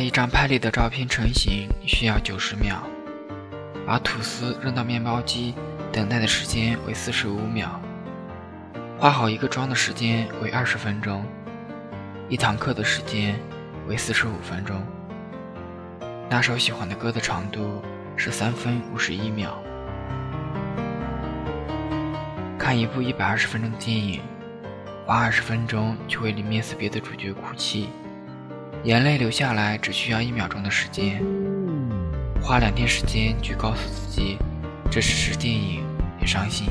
[0.00, 2.82] 一张拍立得照片成型需要九十秒，
[3.86, 5.54] 把吐司扔到面包机
[5.92, 7.80] 等待的时间为四十五秒，
[8.98, 11.24] 画好一个妆的时间为二十分钟，
[12.28, 13.38] 一堂课的时间
[13.86, 14.82] 为四十五分钟。
[16.30, 17.82] 那首喜欢的歌的长度
[18.16, 19.62] 是三分五十一秒。
[22.58, 24.22] 看一部一百二十分钟的电影，
[25.04, 27.90] 花二十分钟去为里面死别的主角哭泣，
[28.84, 31.24] 眼泪流下来只需要一秒钟的时间。
[32.42, 34.36] 花两天时间去告诉自己，
[34.90, 35.82] 这只是电影，
[36.18, 36.68] 别伤心。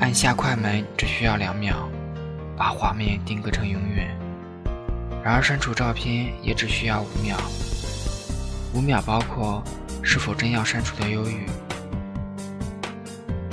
[0.00, 1.88] 按下快门只需要两秒，
[2.56, 4.10] 把画面定格成永远。
[5.22, 7.36] 然而删除照片也只需要五秒，
[8.74, 9.62] 五秒包括
[10.02, 11.46] 是否真要删除的忧郁。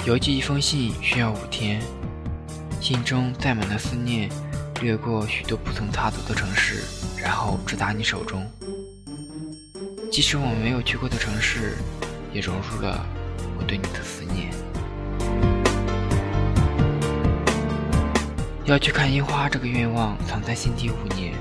[0.08, 1.80] 邮寄一封信需要五天，
[2.81, 4.28] 信中载满了思念，
[4.81, 6.83] 掠过许多不曾踏足的城市，
[7.22, 8.49] 然后直达你手中。
[10.11, 11.77] 即使我们没有去过的城市，
[12.33, 13.05] 也融入了
[13.57, 14.50] 我对你的思念。
[18.66, 21.33] 要去看樱花这个愿望藏在心底五年，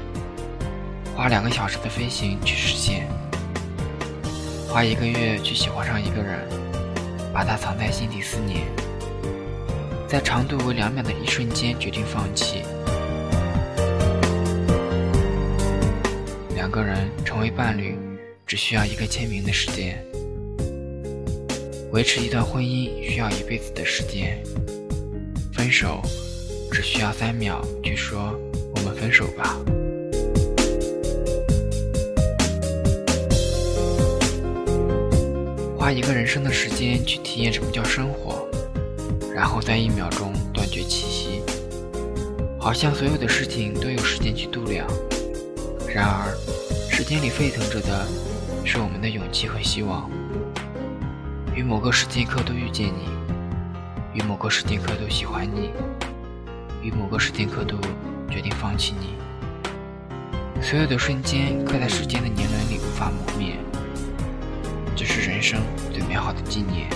[1.14, 3.08] 花两个小时的飞行去实现，
[4.68, 6.48] 花一个月去喜欢上一个人。
[7.30, 8.66] 把它藏在心底四年，
[10.08, 12.64] 在长度为两秒的一瞬间决定放弃。
[16.68, 17.96] 两个人成为伴侣，
[18.46, 19.94] 只需要一个签名的时间；
[21.92, 24.38] 维持一段婚姻需要一辈子的时间。
[25.54, 26.02] 分手
[26.70, 28.38] 只需要三秒，去说
[28.76, 29.58] 我们分手吧。
[35.78, 38.46] 花一个人生的时间去体验什么叫生活，
[39.34, 41.42] 然后在一秒钟断绝气息，
[42.60, 44.86] 好像所有的事情都有时间去度量。
[45.94, 46.36] 然而，
[46.90, 48.06] 时间里沸腾着的
[48.62, 50.10] 是我们的勇气和希望。
[51.54, 53.08] 与某个时间刻度遇见你，
[54.12, 55.70] 与某个时间刻度喜欢你，
[56.82, 57.78] 与某个时间刻度
[58.30, 59.14] 决定放弃你。
[60.62, 63.56] 所有的瞬间刻在时间的年轮里，无法磨灭。
[64.94, 65.60] 这是人生
[65.92, 66.90] 最美好的纪念。